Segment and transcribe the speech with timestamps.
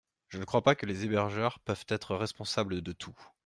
[0.29, 3.13] Je ne crois pas que les hébergeurs peuvent être responsables de tout.